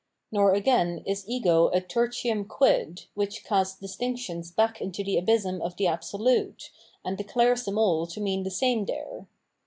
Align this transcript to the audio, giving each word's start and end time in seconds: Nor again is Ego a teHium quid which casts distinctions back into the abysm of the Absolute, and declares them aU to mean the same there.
Nor 0.31 0.55
again 0.55 1.03
is 1.05 1.29
Ego 1.29 1.67
a 1.67 1.79
teHium 1.79 2.47
quid 2.47 3.05
which 3.13 3.43
casts 3.43 3.77
distinctions 3.79 4.49
back 4.49 4.81
into 4.81 5.03
the 5.03 5.15
abysm 5.15 5.61
of 5.61 5.77
the 5.77 5.85
Absolute, 5.85 6.71
and 7.05 7.19
declares 7.19 7.65
them 7.65 7.77
aU 7.77 8.05
to 8.07 8.19
mean 8.19 8.41
the 8.41 8.49
same 8.49 8.83
there. 8.85 9.27